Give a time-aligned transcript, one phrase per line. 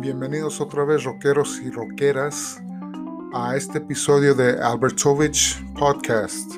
[0.00, 2.58] Bienvenidos otra vez, rockeros y rockeras,
[3.34, 6.54] a este episodio de Albertovich Podcast.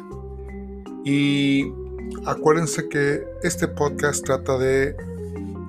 [1.04, 1.66] Y
[2.24, 4.94] acuérdense que este podcast trata de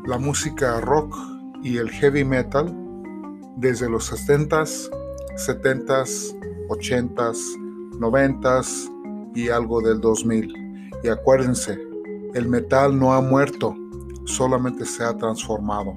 [0.05, 1.17] la música rock
[1.63, 2.71] y el heavy metal
[3.57, 4.91] desde los 60s,
[5.47, 6.37] 70s,
[6.69, 7.37] 80s,
[7.97, 10.91] 90s y algo del 2000.
[11.03, 11.79] Y acuérdense,
[12.35, 13.75] el metal no ha muerto,
[14.25, 15.95] solamente se ha transformado.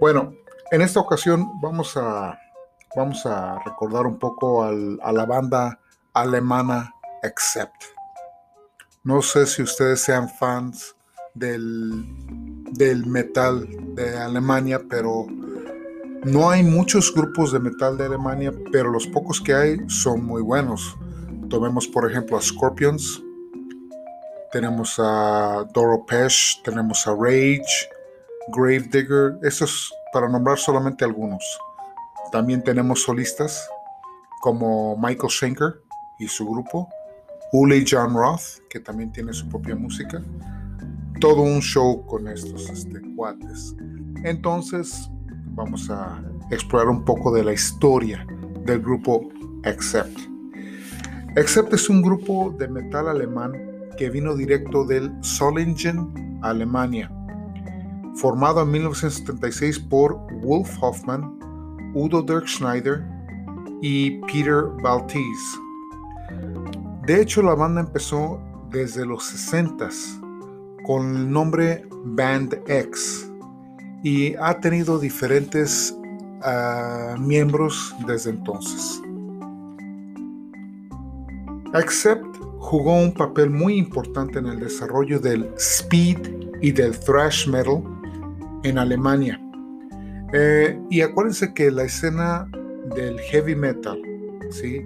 [0.00, 0.32] Bueno,
[0.72, 2.40] en esta ocasión vamos a,
[2.96, 5.78] vamos a recordar un poco a la banda
[6.14, 7.84] alemana Accept.
[9.04, 10.96] No sé si ustedes sean fans
[11.34, 12.04] del,
[12.72, 15.26] del metal de Alemania, pero
[16.24, 20.40] no hay muchos grupos de metal de Alemania, pero los pocos que hay son muy
[20.40, 20.96] buenos.
[21.50, 23.22] Tomemos por ejemplo a Scorpions,
[24.50, 27.90] tenemos a Doro Pesh, tenemos a Rage,
[28.54, 31.42] Gravedigger, esos para nombrar solamente algunos.
[32.30, 33.68] También tenemos solistas
[34.40, 35.82] como Michael Schenker
[36.18, 36.88] y su grupo,
[37.52, 40.22] Uli John Roth, que también tiene su propia música.
[41.20, 43.74] Todo un show con estos este, cuates.
[44.24, 45.10] Entonces,
[45.54, 48.26] vamos a explorar un poco de la historia
[48.64, 49.28] del grupo
[49.64, 50.18] Accept.
[51.36, 53.52] Accept es un grupo de metal alemán
[53.96, 57.10] que vino directo del Solingen, Alemania
[58.14, 61.38] formado en 1976 por Wolf Hoffman,
[61.94, 63.04] Udo Dirk Schneider
[63.80, 65.60] y Peter Baltiz.
[67.06, 68.40] De hecho, la banda empezó
[68.70, 70.20] desde los 60s
[70.84, 73.28] con el nombre Band X
[74.02, 75.96] y ha tenido diferentes
[76.42, 79.00] ah, miembros desde entonces.
[81.74, 86.18] Accept jugó un papel muy importante en el desarrollo del speed
[86.60, 87.82] y del thrash metal
[88.64, 89.40] en Alemania.
[90.32, 92.48] Eh, y acuérdense que la escena
[92.96, 94.00] del heavy metal,
[94.50, 94.82] ¿sí?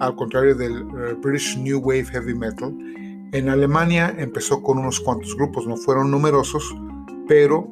[0.00, 2.74] al contrario del eh, British New Wave Heavy Metal,
[3.32, 6.74] en Alemania empezó con unos cuantos grupos, no fueron numerosos,
[7.26, 7.68] pero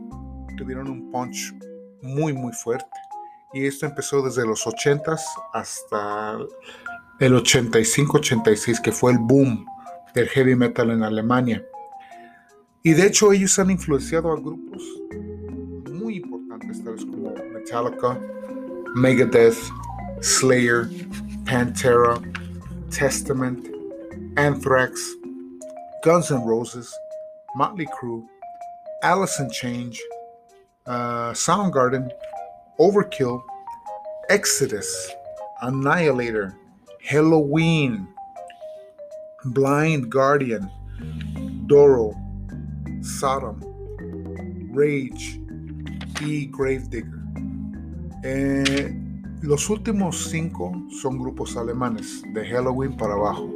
[0.56, 1.55] tuvieron un punch
[2.03, 2.87] muy muy fuerte.
[3.53, 5.21] Y esto empezó desde los 80s
[5.53, 6.39] hasta
[7.21, 9.67] el 85-86, que fue el boom
[10.15, 11.65] del heavy metal en Alemania.
[12.84, 14.82] Y de hecho ellos han influenciado a grupos
[15.91, 18.20] muy importantes, tales como Metallica,
[18.97, 19.56] Megadeth,
[20.20, 20.88] Slayer,
[21.44, 22.20] Pantera,
[22.91, 23.69] Testament,
[24.37, 25.00] Anthrax,
[26.03, 26.93] Guns N' Roses,
[27.54, 28.26] Motley Crue,
[29.04, 30.00] Alice in Change,
[30.87, 32.10] uh, Soundgarden,
[32.81, 33.44] Overkill,
[34.28, 35.12] Exodus,
[35.62, 36.56] Annihilator,
[37.00, 38.09] Halloween,
[39.44, 40.69] Blind Guardian,
[41.66, 42.14] Doro,
[43.03, 43.59] Sodom,
[44.73, 45.41] Rage
[46.21, 47.21] y Gravedigger.
[48.23, 48.99] Eh,
[49.43, 53.51] los últimos cinco son grupos alemanes, de Halloween para abajo.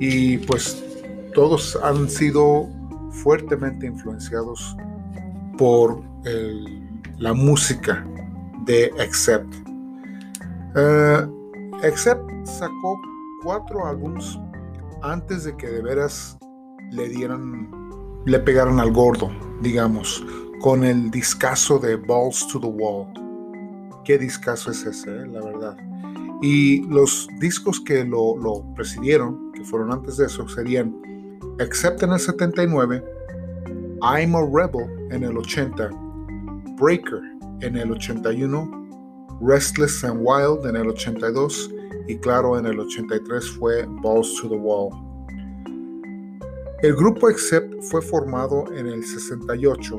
[0.00, 0.82] Y pues
[1.34, 2.68] todos han sido
[3.10, 4.76] fuertemente influenciados
[5.56, 6.02] por
[7.18, 8.04] la música
[8.66, 9.54] de Accept.
[10.74, 11.30] Uh,
[11.84, 13.00] Accept sacó
[13.42, 14.38] cuatro álbumes
[15.02, 16.38] antes de que de veras
[16.90, 17.81] le dieran
[18.24, 20.24] le pegaron al gordo, digamos,
[20.60, 23.06] con el discazo de Balls to the Wall.
[24.04, 25.26] ¿Qué discazo es ese, eh?
[25.26, 25.76] la verdad?
[26.40, 30.94] Y los discos que lo, lo, presidieron, que fueron antes de eso, serían
[31.58, 33.04] Except en el 79,
[34.02, 35.90] I'm a Rebel en el 80,
[36.80, 37.20] Breaker
[37.60, 38.82] en el 81,
[39.40, 41.70] Restless and Wild en el 82
[42.08, 45.11] y claro, en el 83 fue Balls to the Wall.
[46.82, 49.96] El grupo Accept fue formado en el 68,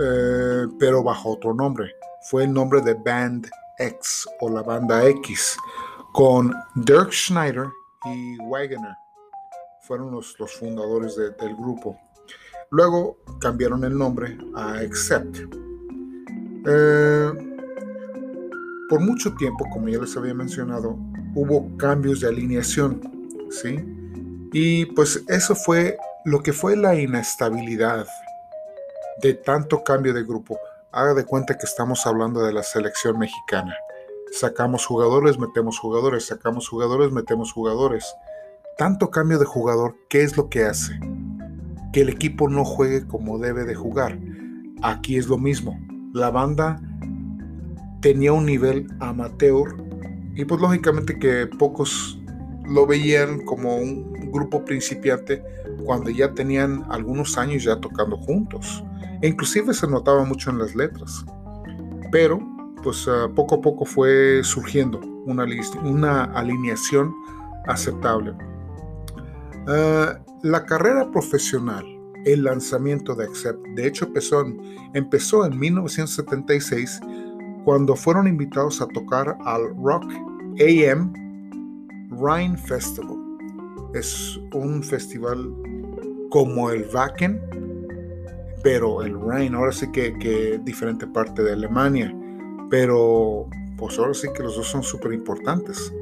[0.00, 1.92] eh, pero bajo otro nombre.
[2.30, 5.58] Fue el nombre de Band X o la banda X,
[6.14, 7.66] con Dirk Schneider
[8.06, 8.96] y Wagoner.
[9.82, 11.98] Fueron los, fundadores del grupo.
[12.70, 15.36] Luego cambiaron el nombre a Accept.
[16.66, 17.32] Eh,
[18.88, 20.96] por mucho tiempo, como ya les había mencionado,
[21.34, 23.02] hubo cambios de alineación,
[23.50, 23.97] ¿sí?
[24.52, 28.06] Y pues eso fue lo que fue la inestabilidad
[29.20, 30.58] de tanto cambio de grupo.
[30.92, 33.76] Haga de cuenta que estamos hablando de la selección mexicana.
[34.32, 38.14] Sacamos jugadores, metemos jugadores, sacamos jugadores, metemos jugadores.
[38.76, 40.98] Tanto cambio de jugador, ¿qué es lo que hace?
[41.92, 44.18] Que el equipo no juegue como debe de jugar.
[44.82, 45.78] Aquí es lo mismo.
[46.12, 46.80] La banda
[48.00, 49.76] tenía un nivel amateur
[50.34, 52.18] y pues lógicamente que pocos
[52.68, 55.42] lo veían como un grupo principiante
[55.84, 58.84] cuando ya tenían algunos años ya tocando juntos.
[59.22, 61.24] E inclusive se notaba mucho en las letras.
[62.10, 62.40] pero
[62.82, 65.44] pues ah, poco a poco fue surgiendo una,
[65.82, 67.12] una alineación
[67.66, 68.34] aceptable.
[69.66, 71.84] Ah, la carrera profesional,
[72.24, 74.60] el lanzamiento de Accept, de hecho empezó en,
[74.94, 77.00] empezó en 1976
[77.64, 80.04] cuando fueron invitados a tocar al Rock
[80.60, 81.12] AM
[82.10, 83.17] Rhine Festival.
[83.94, 85.52] Es un festival
[86.30, 87.40] como el Wacken,
[88.62, 92.14] pero el Rhine, ahora sí que, que diferente parte de Alemania,
[92.70, 95.92] pero pues ahora sí que los dos son súper importantes,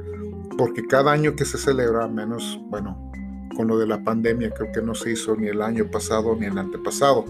[0.57, 3.11] porque cada año que se celebra, menos, bueno,
[3.55, 6.45] con lo de la pandemia, creo que no se hizo ni el año pasado ni
[6.45, 7.25] el antepasado,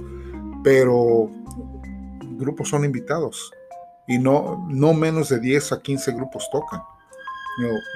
[0.63, 1.30] pero
[2.38, 3.51] grupos son invitados
[4.07, 6.81] y no, no menos de 10 a 15 grupos tocan.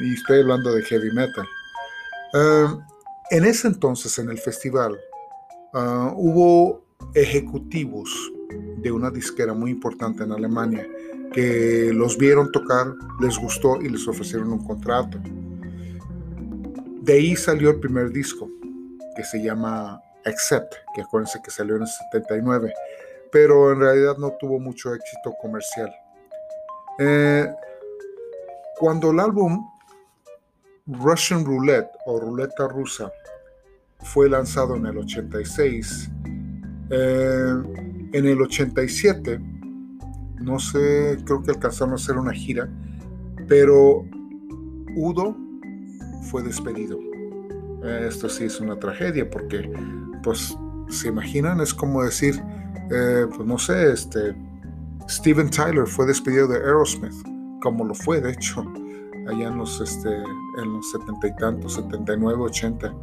[0.03, 1.45] y estoy hablando de heavy metal.
[2.33, 2.77] Ah,
[3.29, 4.99] en ese entonces, en el festival,
[5.73, 6.83] ah, hubo
[7.13, 8.09] ejecutivos
[8.77, 10.87] de una disquera muy importante en Alemania
[11.33, 15.17] que los vieron tocar, les gustó y les ofrecieron un contrato.
[17.01, 18.49] De ahí salió el primer disco,
[19.15, 22.73] que se llama Accept, que acuérdense que salió en el 79,
[23.31, 25.93] pero en realidad no tuvo mucho éxito comercial.
[26.99, 27.47] Eh,
[28.77, 29.65] cuando el álbum
[30.99, 33.11] Russian Roulette o Ruleta Rusa
[34.03, 36.09] fue lanzado en el 86,
[36.89, 37.53] eh,
[38.13, 39.39] en el 87,
[40.41, 42.67] no sé, creo que alcanzaron a hacer una gira,
[43.47, 44.05] pero
[44.95, 45.37] Udo
[46.29, 46.99] fue despedido.
[47.83, 49.71] Esto sí es una tragedia porque,
[50.23, 50.55] pues,
[50.89, 52.41] se imaginan, es como decir,
[52.91, 54.35] eh, pues no sé, este,
[55.07, 57.13] Steven Tyler fue despedido de Aerosmith,
[57.61, 58.65] como lo fue, de hecho,
[59.27, 62.93] allá en los, este, en los setenta y tantos, 79, 80,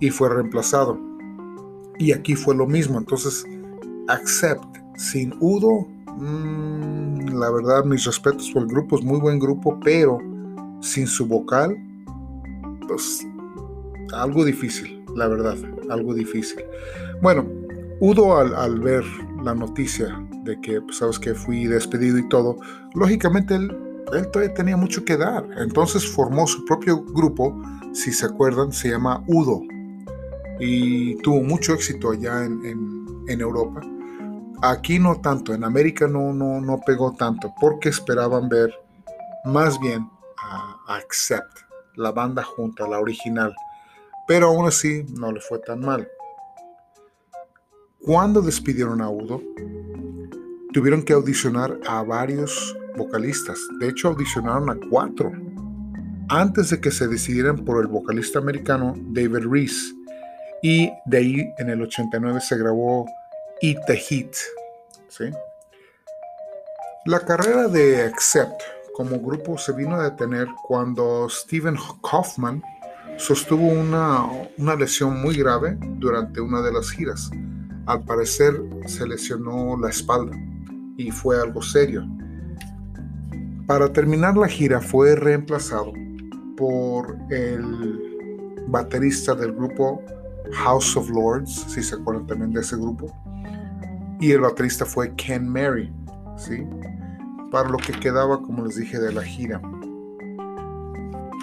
[0.00, 0.98] y fue reemplazado.
[1.98, 3.44] Y aquí fue lo mismo, entonces,
[4.08, 5.86] Accept, sin Udo,
[6.16, 10.18] mm, la verdad, mis respetos por el grupo, es muy buen grupo, pero
[10.80, 11.76] sin su vocal,
[12.86, 13.26] pues
[14.14, 15.56] algo difícil, la verdad,
[15.90, 16.60] algo difícil.
[17.20, 17.46] Bueno,
[18.00, 19.04] Udo al, ver
[19.42, 22.56] la noticia de que, pues, sabes que fui despedido y todo,
[22.94, 23.76] lógicamente él,
[24.12, 25.46] él todavía tenía mucho que dar.
[25.58, 27.60] Entonces formó su propio grupo,
[27.92, 29.62] si se acuerdan, se llama Udo.
[30.60, 32.88] Y tuvo mucho éxito allá en,
[33.28, 33.82] Europa.
[34.62, 38.74] Aquí no tanto, en América no, no, no pegó tanto, porque esperaban ver
[39.44, 40.08] más bien
[40.42, 41.58] a Accept,
[41.94, 43.54] la banda junta, la original.
[44.26, 46.08] Pero aún así no le fue tan mal.
[48.00, 49.42] Cuando despidieron a Udo,
[50.72, 53.58] tuvieron que audicionar a varios vocalistas.
[53.80, 55.32] De hecho, audicionaron a cuatro.
[56.28, 59.94] Antes de que se decidieran por el vocalista americano David Reese.
[60.62, 63.06] Y de ahí en el 89 se grabó
[63.62, 64.34] Eat the Heat.
[67.06, 68.60] La carrera de Accept
[68.94, 72.62] como grupo se vino a detener cuando Stephen Kaufman
[73.16, 74.26] sostuvo una,
[74.58, 77.30] una lesión muy grave durante una de las giras
[77.88, 78.52] al parecer
[78.86, 80.36] se lesionó la espalda
[80.98, 82.06] y fue algo serio.
[83.68, 85.92] Para terminar la gira fue reemplazado
[86.56, 88.16] por el
[88.66, 90.02] baterista del grupo
[90.52, 93.14] House of Lords, si se acuerdan también de ese grupo,
[94.20, 95.92] y el baterista fue Ken Mary,
[96.38, 96.66] ¿sí?
[97.50, 99.60] para lo que quedaba, como les dije, de la gira.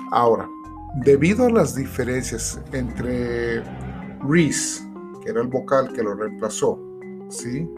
[0.10, 0.50] Ahora,
[1.04, 3.62] debido a las diferencias entre
[4.28, 4.84] Reese
[5.28, 6.80] era el vocal que lo reemplazó,
[7.30, 7.70] ¿sí?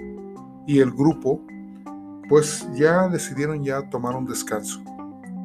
[0.68, 1.42] Y el grupo,
[2.28, 4.82] pues ya decidieron ya tomar un descanso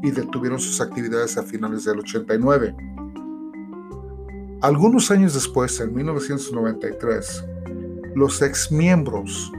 [0.03, 2.75] y detuvieron sus actividades a finales del 89.
[4.61, 7.45] Algunos años después, en 1993,
[8.15, 9.53] los exmiembros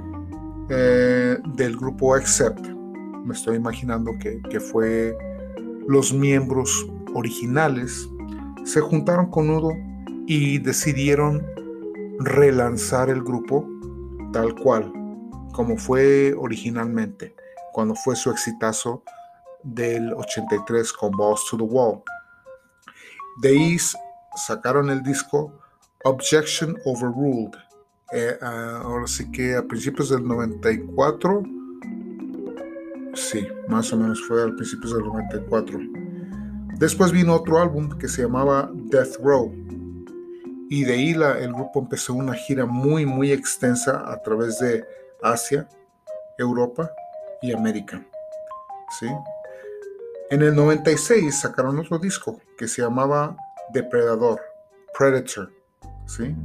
[0.70, 2.68] eh, del grupo Accept,
[3.25, 5.15] me estoy imaginando que, que fue
[5.88, 8.10] los miembros originales,
[8.63, 9.72] se juntaron con Udo
[10.25, 11.46] y decidieron
[12.20, 13.68] relanzar el grupo
[14.32, 14.92] tal cual,
[15.54, 17.36] como fue originalmente,
[17.72, 19.04] cuando fue su exitazo
[19.64, 22.04] del 83 con Balls to the Wall.
[23.42, 23.78] De ahí
[24.36, 25.54] sacaron el disco
[26.04, 27.54] Objection Overruled.
[28.12, 31.44] Eh, ah, ahora sí que a principios del 94,
[33.14, 35.80] sí, más o menos fue a principios del 94.
[36.78, 39.64] Después vino otro álbum que se llamaba Death Row
[40.70, 44.84] y de ahí el grupo empezó una gira muy, muy extensa a través de
[45.24, 45.68] Asia,
[46.38, 46.92] Europa
[47.42, 48.06] y América.
[49.00, 49.08] ¿sí?
[50.30, 53.36] En el 96 sacaron otro disco que se llamaba
[53.74, 54.42] Depredador,
[54.98, 55.51] Predator.
[56.06, 56.36] ¿sí?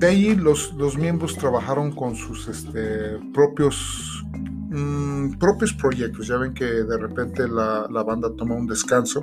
[0.00, 4.24] de ahí los, los miembros trabajaron con sus este, propios,
[4.70, 6.26] mm, propios proyectos.
[6.26, 9.20] Ya ven que de repente la, la banda tomó un descanso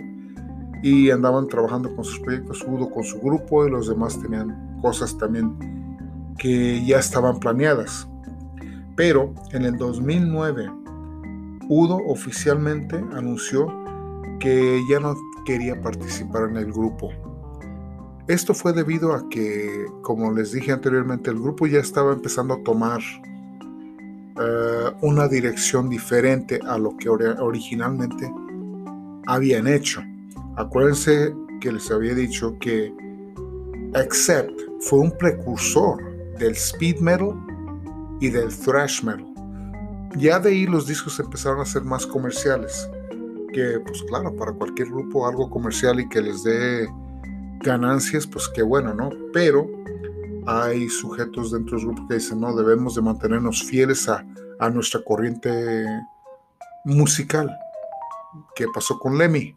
[0.84, 5.17] y andaban trabajando con sus proyectos, Udo con su grupo y los demás tenían cosas
[5.17, 5.57] también
[6.38, 8.08] que ya estaban planeadas.
[8.96, 10.72] Pero en el 2009,
[11.70, 13.67] Udo oficialmente anunció
[14.39, 15.15] que ya no
[15.46, 17.10] quería participar en el grupo.
[18.27, 22.63] Esto fue debido a que, como les dije anteriormente, el grupo ya estaba empezando a
[22.63, 23.00] tomar
[24.39, 28.32] eh, una dirección diferente a lo que originalmente
[29.25, 30.01] habían hecho.
[30.56, 32.94] Acuérdense que les había dicho que
[33.94, 36.07] Accept fue un precursor
[36.38, 37.34] del speed metal
[38.20, 39.25] y del thrash metal.
[40.15, 42.89] Ya de ahí los discos empezaron a ser más comerciales,
[43.53, 46.88] que pues claro, para cualquier grupo algo comercial y que les dé
[47.60, 49.10] ganancias, pues qué bueno, ¿no?
[49.34, 49.67] Pero
[50.46, 54.25] hay sujetos dentro del grupo que dicen, no, debemos de mantenernos fieles a,
[54.60, 55.86] a nuestra corriente
[56.86, 57.50] musical.
[58.56, 59.56] ¿Qué pasó con Lemmy?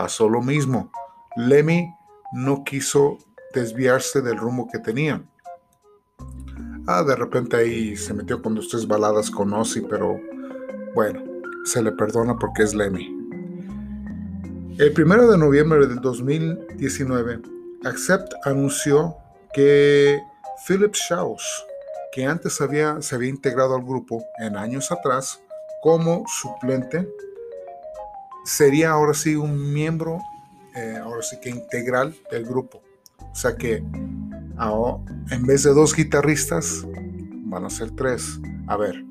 [0.00, 0.90] pasó lo mismo.
[1.36, 1.94] Lemmy
[2.32, 3.18] no quiso
[3.52, 5.22] desviarse del rumbo que tenía.
[6.92, 10.20] Ah, de repente ahí se metió con dos tres baladas con Ozzy, pero
[10.92, 11.22] bueno,
[11.64, 13.16] se le perdona porque es Lemmy.
[14.76, 17.42] El primero de noviembre del 2019,
[17.84, 19.14] Accept anunció
[19.52, 20.20] que
[20.66, 21.64] Philip Shaws,
[22.10, 25.40] que antes había, se había integrado al grupo en años atrás
[25.84, 27.08] como suplente
[28.44, 30.18] sería ahora sí un miembro,
[30.74, 32.82] eh, ahora sí que integral del grupo.
[33.30, 33.80] O sea que
[35.30, 36.86] en vez de dos guitarristas,
[37.44, 38.38] van a ser tres.
[38.66, 39.04] A ver,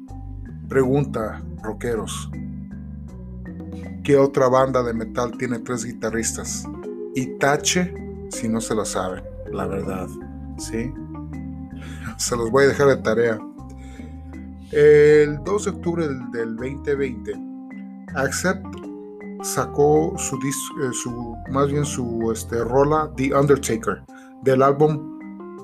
[0.67, 2.29] pregunta, rockeros.
[4.03, 6.67] ¿Qué otra banda de metal tiene tres guitarristas?
[7.15, 7.93] Y Tache,
[8.29, 10.07] si no se lo saben, la verdad.
[10.57, 10.93] ¿Sí?
[12.17, 13.39] Se los voy a dejar de tarea.
[14.71, 17.33] El 2 de octubre del 2020,
[18.15, 18.65] Accept
[19.41, 24.03] sacó su, eh, su más bien su este, rola The Undertaker
[24.43, 25.18] del álbum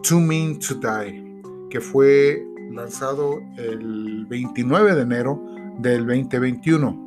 [0.08, 5.42] Too Mean to Die, que fue lanzado el 29 de enero
[5.80, 7.06] del 2021.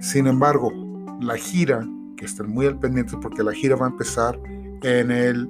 [0.00, 0.72] Sin embargo,
[1.20, 4.40] la gira, que estén muy al pendiente porque la gira va a empezar
[4.82, 5.48] en el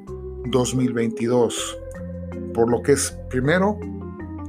[0.50, 1.78] 2022,
[2.52, 3.78] por lo que es primero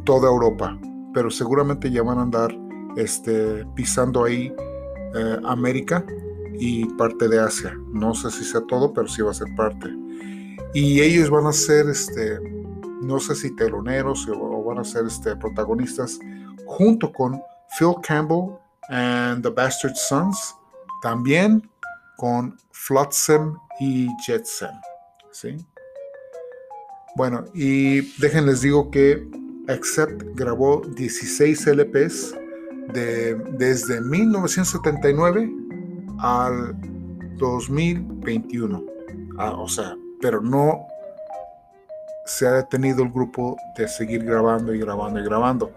[0.04, 0.78] toda Europa,
[1.14, 2.54] pero seguramente ya van a andar
[2.98, 4.54] este, pisando ahí
[5.16, 6.06] eh, América
[6.60, 7.78] y parte de Asia.
[7.94, 9.90] No sé si sea todo, pero sí va a ser parte.
[10.74, 12.40] Y ellos van a ser, este,
[13.02, 16.20] no sé si teloneros o, van a ser este, protagonistas
[16.66, 17.42] junto con
[17.78, 18.56] Phil Campbell
[18.90, 20.56] and the Bastard Sons,
[21.02, 21.68] también
[22.18, 24.80] con Flotsam y Jetsam.
[25.32, 25.58] ¿sí?
[27.16, 29.28] Bueno, y déjenles digo que
[29.68, 32.36] Accept grabó 16 LPs
[32.94, 35.52] desde 1979
[36.20, 36.76] al
[37.38, 38.84] 2021.
[39.38, 40.88] Ah, o sea, pero no
[42.26, 45.72] se ha detenido el grupo de seguir grabando y grabando y grabando.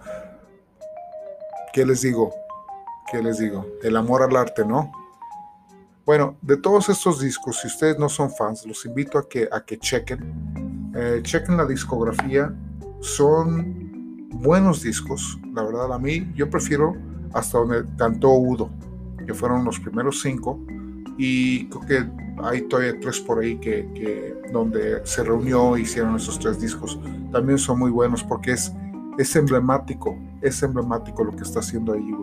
[1.73, 2.35] ¿Qué les digo?
[3.11, 3.67] ¿Qué les digo?
[3.83, 4.93] El amor al arte, ¿no?
[6.05, 9.65] Bueno, de todos estos discos, si ustedes no son fans, los invito a que, a
[9.65, 10.93] que chequen.
[10.95, 12.53] Eh, chequen la discografía.
[13.01, 15.39] Son buenos discos.
[15.55, 16.97] La verdad, a mí yo prefiero
[17.33, 18.71] hasta donde cantó Udo,
[19.27, 20.59] que fueron los primeros cinco.
[21.19, 26.39] Y creo que hay todavía tres por ahí que, donde se reunió e hicieron esos
[26.39, 26.99] tres discos.
[27.31, 28.73] También son muy buenos porque es,
[29.19, 32.15] es emblemático, es emblemático lo que está haciendo ahí.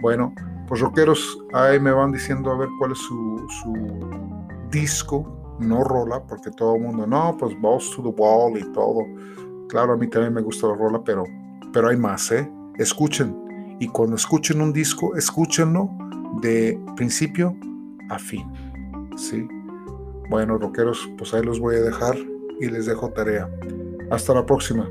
[0.00, 0.32] Bueno,
[0.66, 4.10] pues rockeros, ahí me van diciendo a ver cuál es su, su
[4.70, 9.00] disco, no rola, porque todo el mundo, no, pues Balls to the Wall y todo.
[9.68, 11.24] Claro, a mí también me gusta la rola, pero,
[11.72, 12.50] pero hay más, ¿eh?
[12.78, 13.36] Escuchen.
[13.80, 15.90] Y cuando escuchen un disco, escúchenlo
[16.40, 17.56] de principio
[18.08, 18.46] a fin.
[19.16, 19.46] ¿Sí?
[20.30, 22.16] Bueno, rockeros, pues ahí los voy a dejar
[22.60, 23.48] y les dejo tarea.
[24.10, 24.88] Hasta la próxima.